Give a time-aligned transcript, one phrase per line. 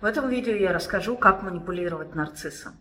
[0.00, 2.74] В этом видео я расскажу, как манипулировать нарциссом.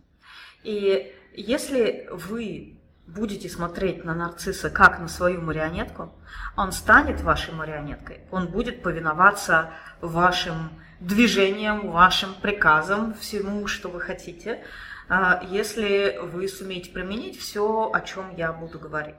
[0.64, 6.14] И если вы будете смотреть на нарцисса как на свою марионетку,
[6.56, 10.70] он станет вашей марионеткой, он будет повиноваться вашим
[11.00, 14.64] движениям, вашим приказам, всему, что вы хотите,
[15.08, 19.16] а, если вы сумеете применить все, о чем я буду говорить.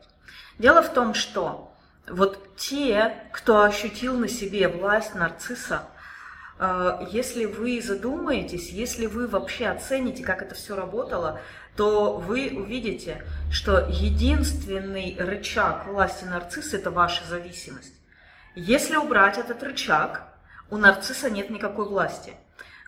[0.59, 1.75] Дело в том, что
[2.09, 5.89] вот те, кто ощутил на себе власть нарцисса,
[7.11, 11.41] если вы задумаетесь, если вы вообще оцените, как это все работало,
[11.77, 17.95] то вы увидите, что единственный рычаг власти нарцисса– это ваша зависимость.
[18.55, 20.25] Если убрать этот рычаг,
[20.69, 22.35] у нарцисса нет никакой власти.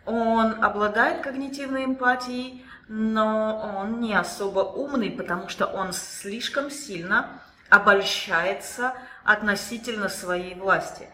[0.05, 8.93] Он обладает когнитивной эмпатией, но он не особо умный, потому что он слишком сильно обольщается
[9.25, 11.09] относительно своей власти.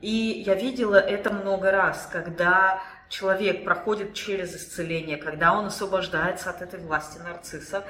[0.00, 6.62] И я видела это много раз, когда человек проходит через исцеление, когда он освобождается от
[6.62, 7.84] этой власти нарцисса,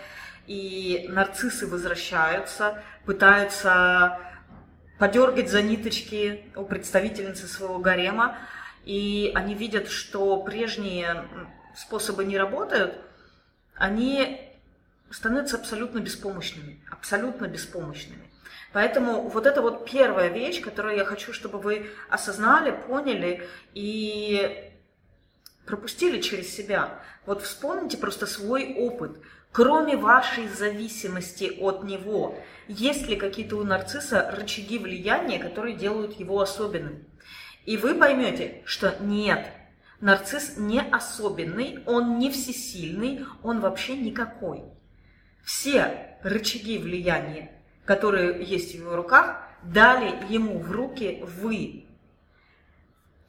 [0.46, 4.20] и нарциссы возвращаются, пытаются
[4.98, 8.38] подергать за ниточки у представительницы своего гарема,
[8.84, 11.24] и они видят, что прежние
[11.74, 12.94] способы не работают,
[13.74, 14.40] они
[15.10, 18.30] становятся абсолютно беспомощными, абсолютно беспомощными.
[18.72, 24.70] Поэтому вот это вот первая вещь, которую я хочу, чтобы вы осознали, поняли и
[25.66, 27.00] пропустили через себя.
[27.26, 29.18] Вот вспомните просто свой опыт.
[29.52, 36.40] Кроме вашей зависимости от него, есть ли какие-то у нарцисса рычаги влияния, которые делают его
[36.40, 37.04] особенным?
[37.64, 39.50] И вы поймете, что нет,
[40.00, 44.62] нарцисс не особенный, он не всесильный, он вообще никакой.
[45.42, 47.55] Все рычаги влияния,
[47.86, 51.86] которые есть в его руках, дали ему в руки вы.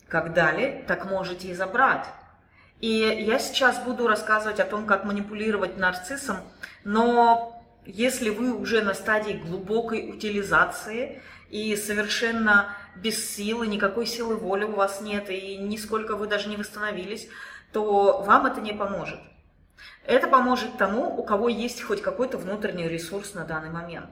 [0.09, 2.05] Как дали, так можете и забрать.
[2.81, 6.38] И я сейчас буду рассказывать о том, как манипулировать нарциссом,
[6.83, 14.66] но если вы уже на стадии глубокой утилизации и совершенно без силы, никакой силы воли
[14.66, 17.29] у вас нет, и нисколько вы даже не восстановились,
[17.72, 19.19] то вам это не поможет.
[20.06, 24.09] Это поможет тому, у кого есть хоть какой-то внутренний ресурс на данный момент.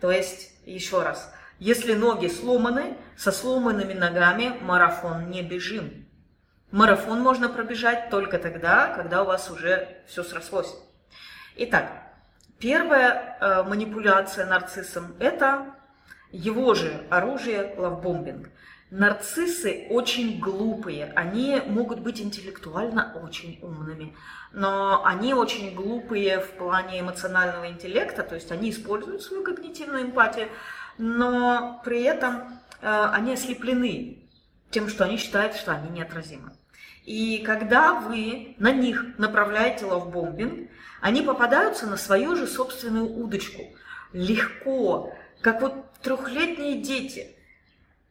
[0.00, 6.06] То есть, еще раз, если ноги сломаны, со сломанными ногами марафон не бежим.
[6.70, 10.74] Марафон можно пробежать только тогда, когда у вас уже все срослось.
[11.56, 11.90] Итак,
[12.58, 15.74] первая э, манипуляция нарциссом– это
[16.30, 18.50] его же оружие лавбомбинг.
[18.90, 24.16] Нарциссы очень глупые, они могут быть интеллектуально очень умными,
[24.52, 30.48] но они очень глупые в плане эмоционального интеллекта, то есть они используют свою когнитивную эмпатию,
[30.96, 34.26] но при этом э, они ослеплены
[34.70, 36.52] тем, что они считают, что они неотразимы.
[37.04, 40.70] И когда вы на них направляете лавбомбинг,
[41.00, 43.62] они попадаются на свою же собственную удочку.
[44.12, 47.34] Легко, как вот трехлетние дети.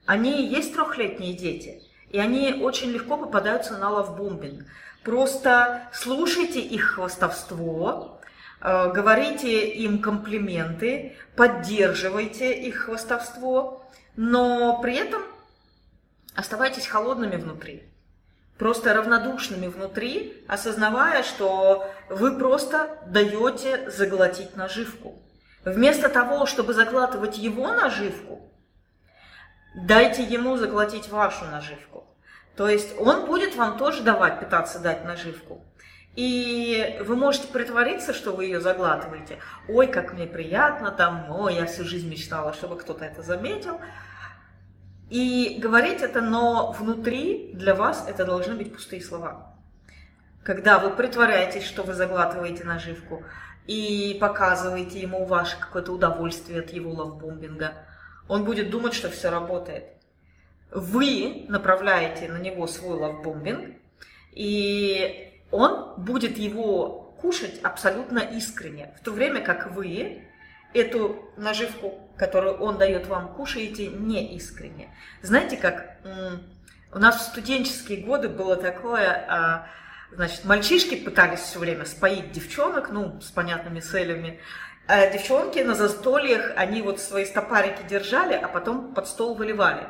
[0.08, 4.66] Они и есть трехлетние дети, и они очень легко попадаются на лавбомбинг.
[5.04, 8.20] Просто слушайте их хвостовство,
[8.62, 13.86] э, говорите им комплименты, поддерживайте их хвостовство,
[14.16, 15.22] но при этом
[16.34, 17.84] оставайтесь холодными внутри
[18.58, 25.22] просто равнодушными внутри, осознавая, что вы просто даете заглотить наживку.
[25.64, 28.52] Вместо того, чтобы заглатывать его наживку,
[29.78, 32.04] дайте ему заглотить вашу наживку.
[32.56, 35.64] То есть он будет вам тоже давать, пытаться дать наживку.
[36.16, 39.38] И вы можете притвориться, что вы ее заглатываете.
[39.70, 43.80] Ой, как мне приятно там, ой, я всю жизнь мечтала, чтобы кто-то это заметил.
[45.12, 49.54] И говорить это, но внутри для вас это должны быть пустые слова.
[50.44, 53.24] Когда вы притворяетесь, что вы заглатываете наживку
[53.68, 57.74] и показываете ему ваше какое-то удовольствие от его лавбомбинга,
[58.28, 59.86] он будет думать, что все работает.
[60.72, 63.76] Вы направляете на него свой лавбомбинг,
[64.34, 70.24] и он будет его кушать абсолютно искренне, в то время как вы
[70.74, 74.90] эту наживку, которую он дает вам, кушаете не искренне.
[75.22, 75.98] Знаете, как
[76.94, 79.68] у нас в студенческие годы было такое, а,
[80.12, 84.40] значит, мальчишки пытались все время споить девчонок, ну, с понятными целями,
[84.88, 89.88] а девчонки на застольях, они вот свои стопарики держали, а потом под стол выливали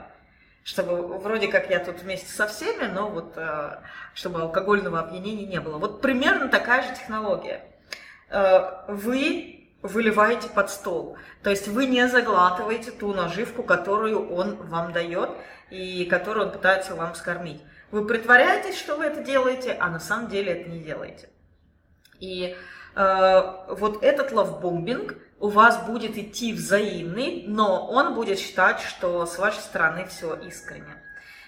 [0.67, 3.83] чтобы вроде как я тут вместе со всеми, но вот а,
[4.13, 5.77] чтобы алкогольного опьянения не было.
[5.77, 7.63] Вот примерно такая же технология.
[8.29, 11.17] Э, вы выливаете под стол.
[11.41, 15.29] То есть вы не заглатываете ту наживку, которую он вам дает
[15.69, 17.61] и которую он пытается вам скормить.
[17.91, 21.29] Вы притворяетесь, что вы это делаете, а на самом деле это не делаете.
[22.19, 22.55] И э,
[22.97, 29.59] вот этот лавбомбинг у вас будет идти взаимный, но он будет считать, что с вашей
[29.59, 30.97] стороны все искренне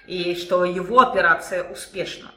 [0.05, 2.31] и что его операция успешна.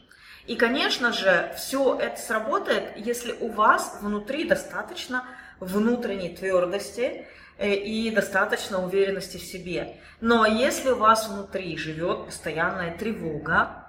[0.47, 5.25] И, конечно же, все это сработает, если у вас внутри достаточно
[5.61, 7.27] внутренней твердости
[7.59, 10.01] э, и достаточно уверенности в себе.
[10.21, 13.87] Но если у вас внутри живет постоянная тревога,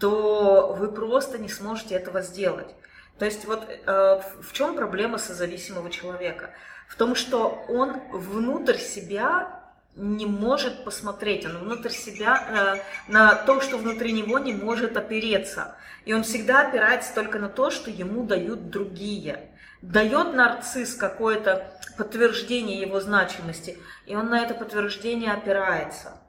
[0.00, 2.74] то вы просто не сможете этого сделать.
[3.18, 6.50] То есть вот э, в чем проблема созависимого человека?
[6.88, 9.62] В том, что он внутрь себя
[9.94, 15.76] не может посмотреть, он внутрь себя, э, на то, что внутри него не может опереться.
[16.04, 19.50] И он всегда опирается только на то, что ему дают другие.
[19.82, 26.21] Дает нарцисс какое-то подтверждение его значимости, и он на это подтверждение опирается.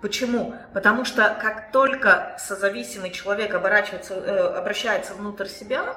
[0.00, 0.54] Почему?
[0.72, 5.96] Потому что как только созависимый человек оборачивается, э, обращается внутрь себя,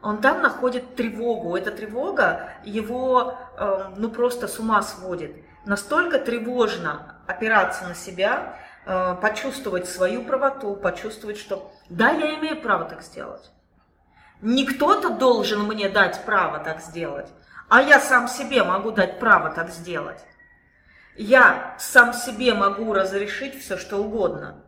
[0.00, 1.54] он там находит тревогу.
[1.56, 5.36] Эта тревога его э, ну просто с ума сводит.
[5.66, 12.86] Настолько тревожно опираться на себя, э, почувствовать свою правоту, почувствовать, что да, я имею право
[12.86, 13.52] так сделать.
[14.40, 17.28] Не кто-то должен мне дать право так сделать,
[17.68, 20.24] а я сам себе могу дать право так сделать.
[21.16, 24.64] Я сам себе могу разрешить все, что угодно.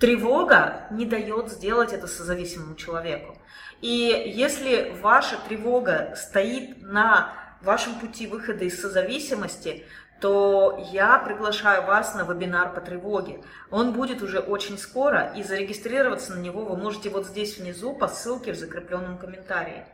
[0.00, 3.36] Тревога не дает сделать это созависимому человеку.
[3.80, 7.32] И если ваша тревога стоит на
[7.62, 9.84] вашем пути выхода из созависимости,
[10.20, 13.40] то я приглашаю вас на вебинар по тревоге.
[13.70, 18.08] Он будет уже очень скоро, и зарегистрироваться на него вы можете вот здесь внизу по
[18.08, 19.86] ссылке в закрепленном комментарии.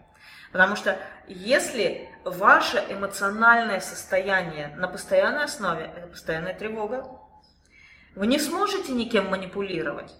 [0.52, 7.06] Потому что если ваше эмоциональное состояние на постоянной основе, это постоянная тревога,
[8.14, 10.14] вы не сможете никем манипулировать.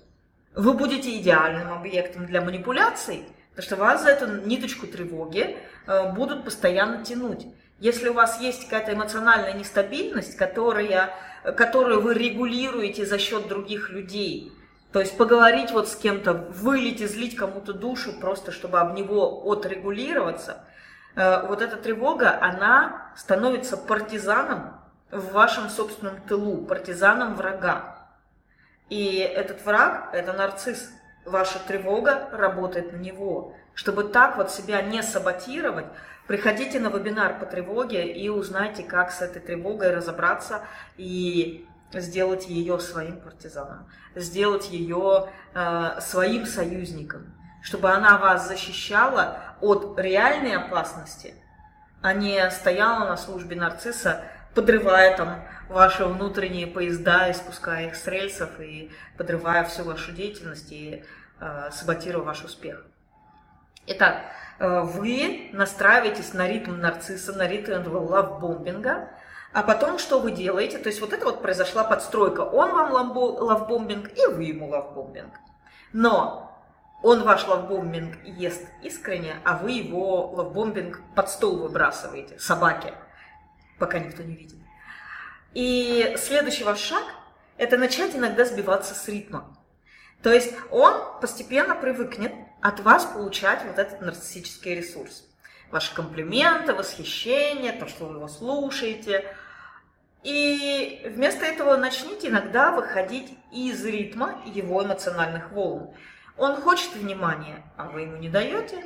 [0.55, 5.57] Вы будете идеальным объектом для манипуляций, потому что вас за эту ниточку тревоги
[5.87, 7.47] э, будут постоянно тянуть.
[7.79, 11.15] Если у вас есть какая-то эмоциональная нестабильность, которая,
[11.57, 14.53] которую вы регулируете за счет других людей,
[14.95, 20.65] то есть поговорить вот с кем-то, вылить, излить кому-то душу, просто чтобы об него отрегулироваться,
[21.17, 24.81] э, вот эта тревога, она становится партизаном
[25.11, 28.07] в вашем собственном тылу, партизаном врага.
[28.89, 30.89] И этот враг– это нарцисс.
[31.25, 33.57] Ваша тревога работает на него.
[33.75, 35.87] Чтобы так вот себя не саботировать,
[36.29, 40.63] приходите на вебинар по тревоге и узнайте, как с этой тревогой разобраться
[40.97, 41.67] и
[42.01, 50.57] сделать ее своим партизаном, сделать ее э, своим союзником, чтобы она вас защищала от реальной
[50.57, 51.35] опасности,
[52.03, 54.25] а не стояла на службе нарцисса,
[54.55, 61.05] подрывая там ваши внутренние поезда, испуская их с рельсов и подрывая всю вашу деятельность и
[61.41, 62.85] э, саботируя ваш успех.
[63.87, 64.23] Итак,
[64.59, 69.11] э, вы настраиваетесь на ритм нарцисса, на ритм лавбомбинга,
[69.55, 70.79] а потом что вы делаете?
[70.79, 72.41] То есть вот это вот произошла подстройка.
[72.41, 75.33] Он вам лавбомбинг, и вы ему лавбомбинг.
[75.93, 76.61] Но
[77.05, 82.95] он ваш лавбомбинг ест искренне, а вы его лавбомбинг под стол выбрасываете, собаке,
[83.79, 84.59] пока никто не видит.
[85.53, 87.05] И следующий ваш шаг–
[87.57, 89.57] это начать иногда сбиваться с ритма.
[90.25, 95.29] То есть он постепенно привыкнет от вас получать вот этот нарциссический ресурс.
[95.71, 99.33] Ваши комплименты, восхищение, то, что вы его слушаете–
[100.25, 105.95] и вместо этого начните иногда выходить из ритма его эмоциональных волн.
[106.39, 108.83] Он хочет внимания, а вы ему не даете.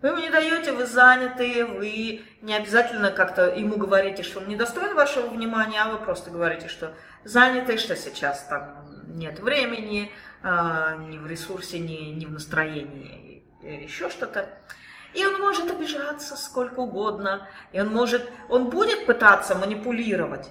[0.00, 4.54] Вы ему не даете, вы заняты, вы не обязательно как-то ему говорите, что он не
[4.54, 10.12] достоин вашего внимания, а вы просто говорите, что заняты, что сейчас там нет времени,
[10.42, 14.48] а, ни в ресурсе, ни, ни в настроении, еще что-то.
[15.16, 20.46] И он может обижаться сколько угодно, и он может, он будет пытаться манипулировать,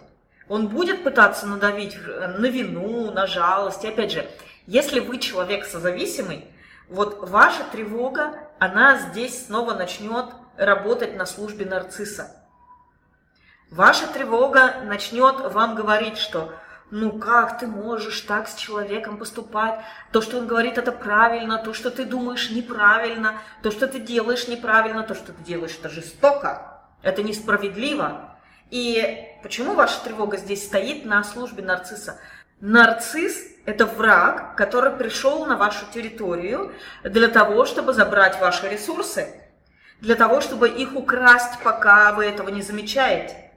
[0.50, 3.84] он будет пытаться надавить на вину, на жалость.
[3.84, 4.27] И опять же,
[4.65, 6.45] если вы человек созависимый,
[6.89, 10.25] вот ваша тревога, она здесь снова начнет
[10.57, 12.36] работать на службе нарцисса.
[13.69, 16.53] Ваша тревога начнет вам говорить, что
[16.92, 19.80] ну как ты можешь так с человеком поступать?
[20.12, 24.48] То, что он говорит, это правильно, то, что ты думаешь, неправильно, то, что ты делаешь,
[24.48, 28.36] неправильно, то, что ты делаешь, это жестоко, это несправедливо.
[28.70, 32.20] И почему ваша тревога здесь стоит на службе нарцисса?
[32.60, 36.74] Нарцисс– это враг, который пришел на вашу территорию
[37.04, 39.27] для того, чтобы забрать ваши ресурсы,
[40.01, 43.51] для того, чтобы их украсть, пока вы этого не замечаете.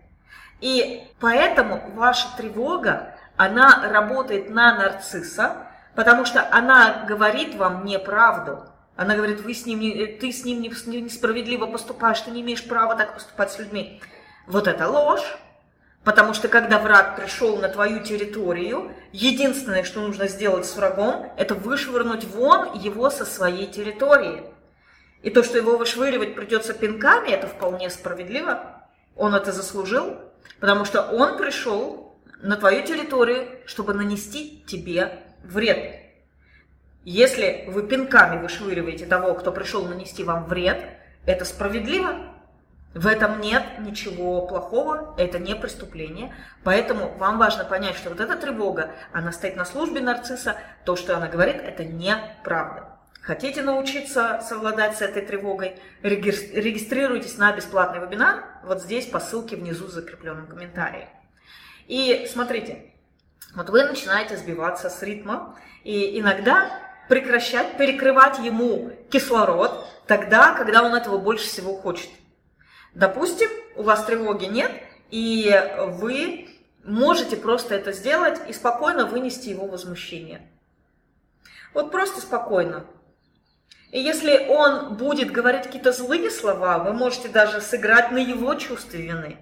[0.61, 5.69] И поэтому ваша тревога она работает на нарцисса,
[5.99, 8.65] Потому что она говорит вам неправду.
[8.95, 9.81] Она говорит, вы с ним
[10.21, 14.01] ты с ним несправедливо поступаешь, ты не имеешь права так поступать с людьми.
[14.47, 15.37] Вот это ложь.
[16.05, 21.57] Потому что когда враг пришел на твою территорию, единственное, что нужно сделать с врагом, это
[21.57, 24.45] вышвырнуть вон его со своей территории.
[25.23, 28.85] И то, что его вышвыривать придется пинками, это вполне справедливо.
[29.17, 30.17] Он это заслужил,
[30.61, 32.08] потому что он пришел
[32.41, 35.97] на твою территорию, чтобы нанести тебе вред.
[37.05, 40.85] Если вы пинками вышвыриваете того, кто пришел нанести вам вред,
[41.27, 42.17] это справедливо.
[42.95, 46.35] В этом нет ничего плохого, это не преступление.
[46.65, 51.17] Поэтому вам важно понять, что вот эта тревога, она стоит на службе нарцисса, то, что
[51.17, 52.99] она говорит, это неправда.
[53.21, 55.79] Хотите научиться совладать с этой тревогой?
[56.03, 61.09] Регистрируйтесь на бесплатный вебинар, вот здесь по ссылке внизу в закрепленном комментарии.
[61.89, 62.93] И смотрите,
[63.55, 66.71] вот вы начинаете сбиваться с ритма, и иногда
[67.09, 72.11] прекращать, перекрывать ему кислород тогда, когда он этого больше всего хочет.
[72.95, 74.71] Допустим, у вас тревоги нет,
[75.11, 76.51] и вы
[76.85, 80.43] можете просто это сделать и спокойно вынести его возмущение.
[81.73, 82.85] Вот просто спокойно.
[83.93, 89.01] И если он будет говорить какие-то злые слова, вы можете даже сыграть на его чувстве
[89.07, 89.39] вины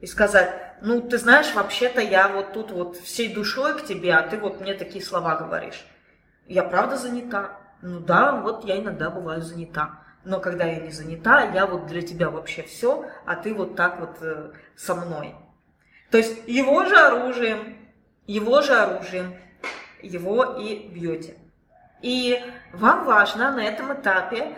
[0.00, 4.22] и сказать, ну, ты знаешь, вообще-то я вот тут вот всей душой к тебе, а
[4.22, 5.86] ты вот мне такие слова говоришь.
[6.46, 7.58] Я правда занята?
[7.82, 10.02] Ну да, вот я иногда бываю занята.
[10.24, 14.00] Но когда я не занята, я вот для тебя вообще все, а ты вот так
[14.00, 15.34] вот э, со мной.
[16.10, 17.76] То есть его же оружием,
[18.26, 19.36] его же оружием,
[20.02, 21.36] его и бьете.
[22.02, 24.56] И вам важно на этом этапе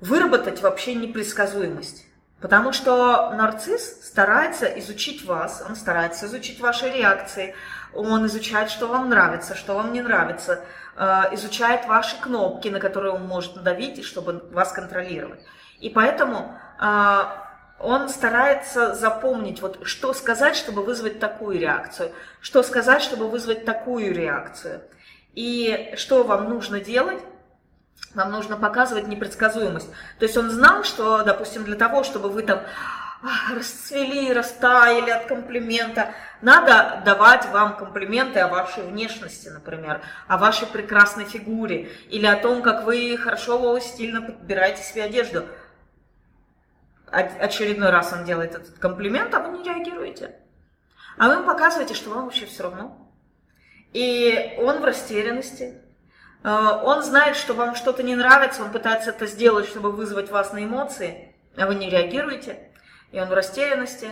[0.00, 2.06] выработать вообще непредсказуемость.
[2.42, 7.54] Потому что нарцисс старается изучить вас, он старается изучить ваши реакции,
[7.94, 10.64] он изучает, что вам нравится, что вам не нравится,
[10.96, 15.40] э, изучает ваши кнопки, на которые он может надавить, чтобы вас контролировать.
[15.78, 17.18] И поэтому э,
[17.78, 24.12] он старается запомнить, вот что сказать, чтобы вызвать такую реакцию, что сказать, чтобы вызвать такую
[24.12, 24.80] реакцию.
[25.34, 27.20] И что вам нужно делать?
[28.14, 29.90] Вам нужно показывать непредсказуемость.
[30.18, 32.60] То есть он знал, что, допустим, для того, чтобы вы там
[33.54, 41.24] расцвели, растаяли от комплимента, надо давать вам комплименты о вашей внешности, например, о вашей прекрасной
[41.24, 45.46] фигуре, или о том, как вы хорошо, стильно подбираете себе одежду.
[47.10, 50.36] Очередной раз он делает этот комплимент, а вы не реагируете.
[51.18, 52.98] А вы ему показываете, что вам вообще все равно.
[53.92, 55.81] И он в растерянности.
[56.44, 60.52] Э, он знает, что вам что-то не нравится, он пытается это сделать, чтобы вызвать вас
[60.52, 62.58] на эмоции, а вы не реагируете.
[63.12, 64.08] И он в растерянности,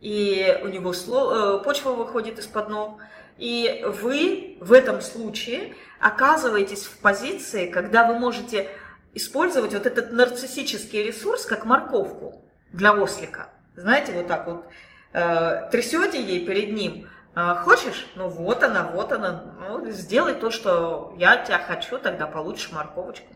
[0.00, 3.00] и у него э, почва выходит из-под ног.
[3.36, 8.68] И вы в этом случае оказываетесь в позиции, когда вы можете
[9.14, 13.48] использовать вот этот нарциссический ресурс как морковку для ослика.
[13.76, 14.66] Знаете, вот так вот
[15.12, 18.06] э, трясете ей перед ним, хочешь?
[18.14, 19.42] Ну вот она, вот она.
[19.60, 23.34] Ну, сделай то, что я тебя хочу, тогда получишь морковочку.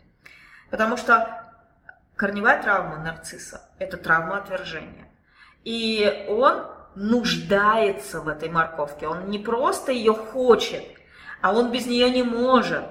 [0.71, 1.45] Потому что
[2.17, 5.09] корневая травма нарцисса– это травма отвержения.
[5.65, 9.09] И он нуждается в этой морковке.
[9.09, 10.85] Он не просто ее хочет,
[11.41, 12.85] а он без нее не может.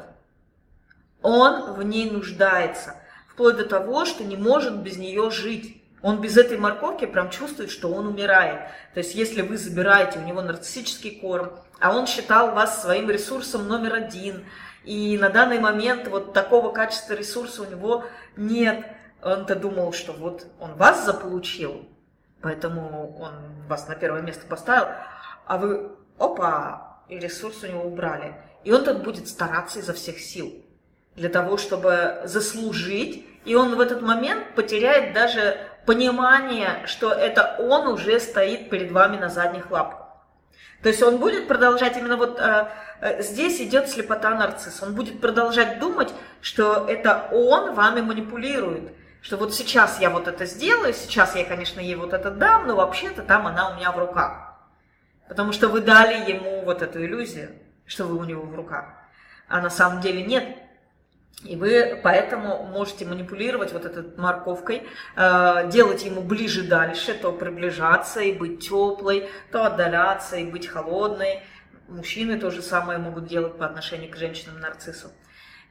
[1.22, 2.96] Он в ней нуждается.
[3.30, 5.77] Вплоть до того, что не может без нее жить.
[6.02, 8.70] Он без этой морковки прям чувствует, что он умирает.
[8.94, 13.68] То есть, если вы забираете у него нарциссический корм, а он считал вас своим ресурсом
[13.68, 14.46] номер один,
[14.84, 18.86] и на данный момент вот такого качества ресурса у него нет,
[19.22, 21.88] он-то думал, что вот он вас заполучил,
[22.42, 23.34] поэтому он
[23.68, 24.88] вас на первое место поставил,
[25.46, 28.36] а вы, опа, и ресурс у него убрали.
[28.64, 30.54] И он тут будет стараться изо всех сил
[31.16, 37.88] для того, чтобы заслужить, и он в этот момент потеряет даже понимание, что это он
[37.88, 40.08] уже стоит перед вами на задних лапах.
[40.84, 42.68] То есть он будет продолжать именно вот э,
[43.02, 44.86] э, здесь идет слепота нарцисса.
[44.86, 48.94] Он будет продолжать думать, что это он вами манипулирует.
[49.22, 52.76] Что вот сейчас я вот это сделаю, сейчас я, конечно, ей вот это дам, но
[52.76, 54.56] вообще-то там она у меня в руках.
[55.28, 57.50] Потому что вы дали ему вот эту иллюзию,
[57.86, 58.86] что вы у него в руках.
[59.48, 60.67] А на самом деле нет.
[61.44, 68.22] И вы поэтому можете манипулировать вот этой морковкой, э, делать ему ближе дальше, то приближаться
[68.22, 71.44] и быть теплой, то отдаляться и быть холодной.
[71.88, 75.12] Мужчины то же самое могут делать по отношению к женщинам-нарциссу.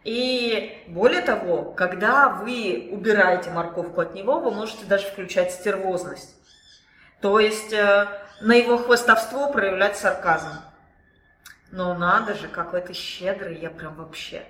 [0.04, 6.37] И более того, когда вы убираете морковку от него, вы можете даже включать стервозность.
[7.20, 8.06] То есть э,
[8.40, 10.61] на его хвостовство проявлять сарказм.
[11.73, 14.44] Ну надо же, какой ты щедрый, я прям вообще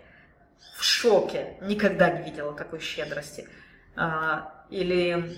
[0.77, 1.57] в шоке.
[1.61, 3.49] Никогда не видела такой щедрости.
[3.97, 5.37] А, или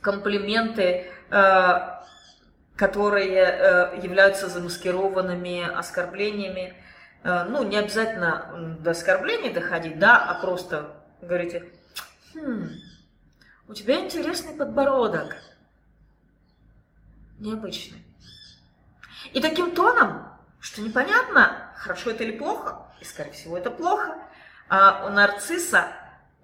[0.00, 2.04] комплименты, а,
[2.76, 6.74] которые э, являются замаскированными оскорблениями.
[7.22, 11.70] А, ну, не обязательно до оскорблений доходить, да, а просто говорите,
[12.34, 12.70] хм,
[13.68, 15.36] у тебя интересный подбородок.
[17.38, 18.02] Необычный.
[19.32, 20.28] И таким тоном,
[20.60, 24.16] что непонятно, хорошо это или плохо, и, скорее всего, это плохо,
[25.06, 25.88] у нарцисса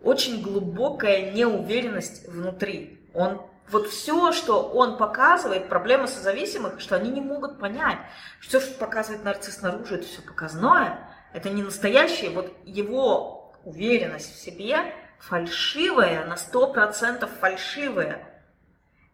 [0.02, 3.00] очень глубокая неуверенность внутри.
[3.14, 7.98] Он вот все, что он показывает, проблема созависимых, что они не могут понять,
[8.40, 12.30] все, что показывает нарцисс снаружи, это все показное, это не настоящее.
[12.30, 14.78] Вот его уверенность в себе
[15.18, 18.24] фальшивая, на сто процентов фальшивая.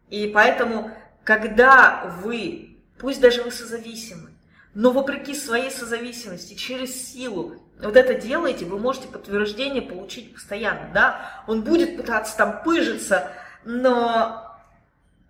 [0.08, 0.90] И поэтому,
[1.24, 4.33] когда вы, пусть даже вы созависимы,
[4.74, 11.42] но вопреки своей созависимости, через силу, вот это делаете, вы можете подтверждение получить постоянно, да?
[11.46, 13.30] Он будет пытаться там пыжиться,
[13.64, 14.58] но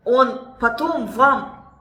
[0.05, 1.73] он потом вам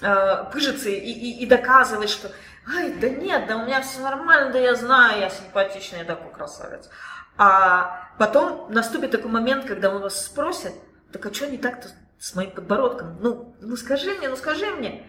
[0.00, 2.30] э, пыжится и, и, и доказывает, что
[2.68, 6.32] Ай, да нет, да у меня все нормально, да я знаю, я симпатичный, я такой
[6.32, 6.90] красавец.
[7.38, 10.72] А потом наступит такой момент, когда он вас спросит,
[11.12, 11.88] так а что не так-то
[12.18, 13.18] с моим подбородком?
[13.20, 15.06] Ну, ну скажи мне, ну скажи мне.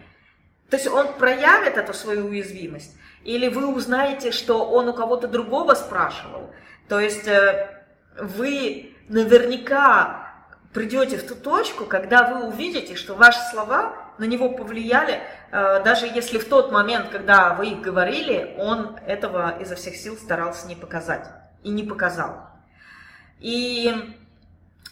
[0.70, 2.94] То есть он проявит эту свою уязвимость,
[3.24, 6.50] или вы узнаете, что он у кого-то другого спрашивал.
[6.88, 7.84] То есть э,
[8.16, 10.28] вы наверняка
[10.72, 15.20] придете в ту точку, когда вы увидите, что ваши слова на него повлияли,
[15.50, 20.16] э, даже если в тот момент, когда вы их говорили, он этого изо всех сил
[20.16, 21.30] старался не показать
[21.62, 22.46] и не показал.
[23.40, 23.92] И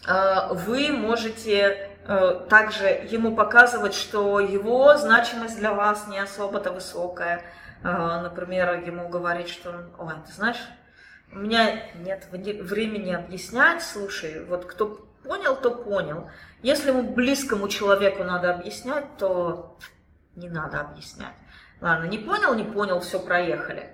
[0.09, 1.85] э, вы можете
[2.48, 7.42] также ему показывать, что его значимость для вас не особо-то высокая.
[7.82, 10.60] Э, например, ему говорить, что, ой, ты знаешь,
[11.32, 16.30] у меня нет времени объяснять, слушай, вот кто понял, то понял.
[16.62, 19.76] Если ему близкому человеку надо объяснять, то
[20.34, 21.34] не надо объяснять.
[21.80, 23.90] Ладно, не понял, не понял, все, проехали.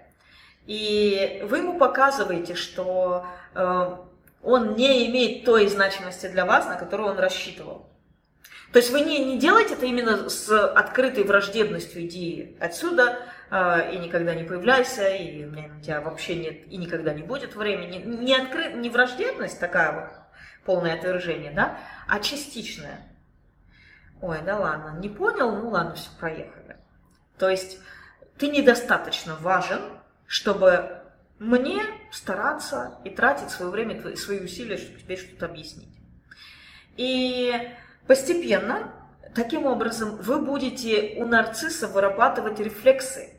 [0.66, 3.96] И вы ему показываете, что э,
[4.42, 7.88] он не имеет той значимости для вас, на которую он рассчитывал.
[8.72, 12.56] То есть вы не, не делаете это именно с открытой враждебностью идеи.
[12.58, 13.18] Отсюда
[13.50, 17.98] э, и никогда не появляйся, и у тебя вообще нет и никогда не будет времени.
[17.98, 20.10] Не, откры, не враждебность такая вот,
[20.64, 23.00] полное отвержение, да, а частичное.
[24.22, 26.76] Ой, да ладно, не понял, ну ладно, все, проехали.
[27.38, 27.78] То есть
[28.38, 29.82] ты недостаточно важен,
[30.26, 31.02] чтобы
[31.38, 35.94] мне стараться и тратить свое время, свои усилия, чтобы тебе что-то объяснить.
[36.96, 37.52] И
[38.06, 38.92] постепенно,
[39.34, 43.30] таким образом, вы будете у нарцисса вырабатывать рефлексы.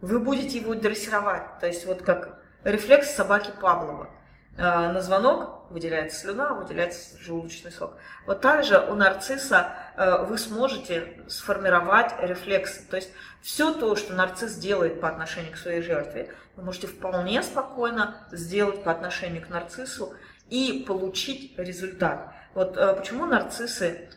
[0.00, 1.58] Вы будете его дрессировать.
[1.60, 4.10] То есть вот как рефлекс собаки Павлова.
[4.56, 7.96] Э, на звонок выделяется слюна, выделяется желудочный сок.
[8.26, 12.86] Вот также у нарцисса э, вы сможете сформировать рефлексы.
[12.88, 13.10] То есть
[13.42, 18.82] все то, что нарцисс делает по отношению к своей жертве, вы можете вполне спокойно сделать
[18.82, 20.14] по отношению к нарциссу
[20.48, 22.32] и получить результат.
[22.56, 24.08] Вот э, почему нарциссы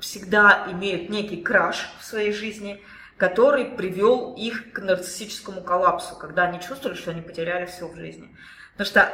[0.00, 2.82] всегда имеют некий краш в своей жизни,
[3.18, 8.34] который привел их к нарциссическому коллапсу, когда они чувствовали, что они потеряли все в жизни.
[8.72, 9.08] Потому что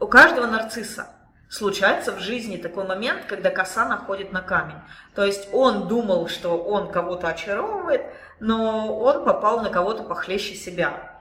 [0.00, 1.08] у каждого нарцисса
[1.50, 4.80] случается в жизни такой момент, когда коса находит на камень.
[5.14, 8.06] То есть он думал, что он кого-то очаровывает,
[8.40, 11.20] но он попал на кого-то похлеще себя.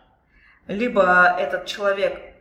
[0.68, 2.35] Либо этот человек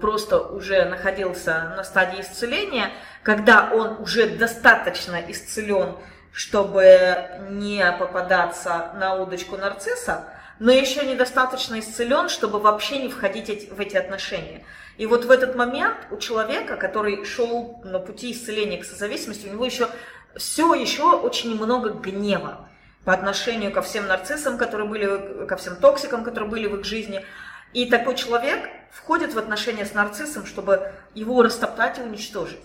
[0.00, 2.90] просто уже находился на стадии исцеления,
[3.22, 5.96] когда он уже достаточно исцелен,
[6.32, 13.80] чтобы не попадаться на удочку нарцисса, но еще недостаточно исцелен, чтобы вообще не входить в
[13.80, 14.64] эти отношения.
[14.96, 19.52] И вот в этот момент у человека, который шел на пути исцеления к созависимости, у
[19.52, 19.88] него еще
[20.36, 22.68] все еще очень много гнева
[23.04, 27.24] по отношению ко всем нарциссам, которые были, ко всем токсикам, которые были в их жизни.
[27.72, 32.60] И такой человек входит в отношения с нарциссом, чтобы его растоптать и уничтожить.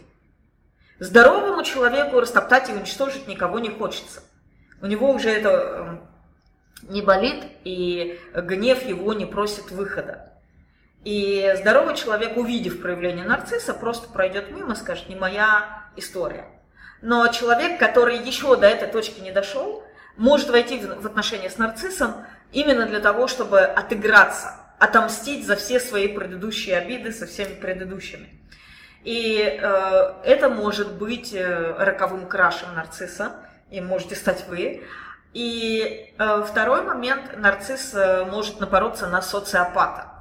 [0.99, 4.23] Здоровому человеку растоптать и уничтожить никого не хочется.
[4.81, 6.07] У него уже это эм,
[6.83, 10.33] не болит, и гнев его не просит выхода.
[11.03, 16.45] И здоровый человек, увидев проявление нарцисса, просто пройдет мимо, скажет, не моя история.
[17.01, 19.83] Но человек, который еще до этой точки не дошел,
[20.17, 26.07] может войти в отношения с нарциссом именно для того, чтобы отыграться, отомстить за все свои
[26.07, 28.29] предыдущие обиды со всеми предыдущими.
[29.03, 33.37] И э, это может быть э, роковым крашем нарцисса,
[33.69, 34.83] и можете стать вы.
[35.33, 40.11] И э, второй момент, нарцисс э, может напороться на социопата.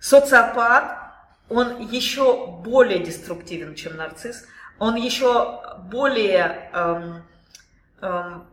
[0.00, 0.98] Социопат,
[1.48, 4.46] он еще более деструктивен, чем нарцисс,
[4.78, 7.22] он еще более эм,
[8.00, 8.46] эм,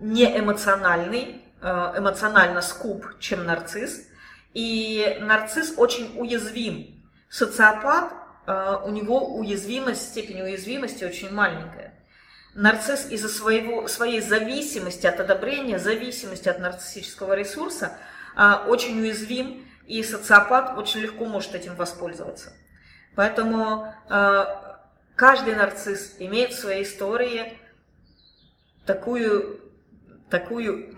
[0.00, 4.08] неэмоциональный, эмоционально скуп, чем нарцисс.
[4.54, 7.02] И нарцисс очень уязвим.
[7.30, 8.12] Социопат,
[8.46, 11.94] э, у него уязвимость, степень уязвимости очень маленькая.
[12.54, 17.96] Нарцисс из-за своего, своей зависимости от одобрения, зависимости от нарциссического ресурса
[18.36, 22.52] э, очень уязвим, и социопат очень легко может этим воспользоваться.
[23.14, 23.92] Поэтому
[25.16, 27.58] каждый нарцисс имеет в своей истории
[28.86, 29.61] такую
[30.32, 30.96] такую,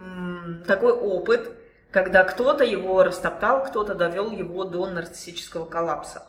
[0.67, 1.53] такой опыт,
[1.91, 6.27] когда кто-то его растоптал, кто-то довел его до нарциссического коллапса.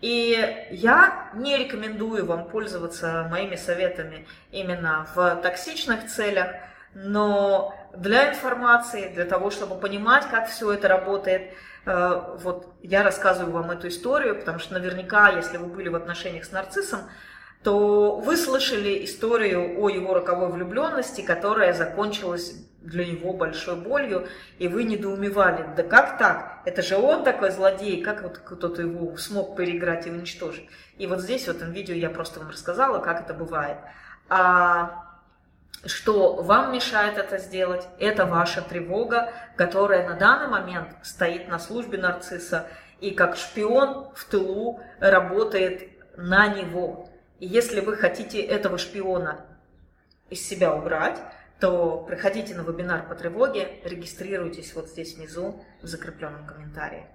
[0.00, 6.48] И я не рекомендую вам пользоваться моими советами именно в токсичных целях,
[6.94, 11.52] но для информации, для того, чтобы понимать, как все это работает,
[11.84, 16.46] э, вот я рассказываю вам эту историю, потому что наверняка, если вы были в отношениях
[16.46, 17.00] с нарциссом,
[17.62, 24.26] то вы слышали историю о его роковой влюбленности, которая закончилась для него большой болью,
[24.58, 26.62] и вы недоумевали, да как так?
[26.64, 30.68] Это же он такой злодей, как вот кто-то его смог переиграть и уничтожить?
[30.96, 33.76] И вот здесь в этом видео я просто вам рассказала, как это бывает.
[34.30, 35.04] А
[35.84, 41.98] что вам мешает это сделать, это ваша тревога, которая на данный момент стоит на службе
[41.98, 42.66] нарцисса
[43.00, 47.09] и как шпион в тылу работает на него.
[47.40, 49.46] И если вы хотите этого шпиона
[50.28, 51.18] из себя убрать,
[51.58, 57.06] то приходите на вебинар по тревоге, регистрируйтесь вот здесь внизу в закрепленном комментарии.